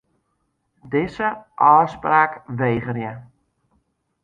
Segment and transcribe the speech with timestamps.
[0.89, 1.29] Dizze
[1.73, 3.13] ôfspraak wegerje.